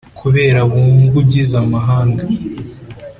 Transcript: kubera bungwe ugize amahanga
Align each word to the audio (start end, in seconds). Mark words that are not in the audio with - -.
kubera 0.19 0.59
bungwe 0.69 1.15
ugize 1.21 1.55
amahanga 1.63 2.23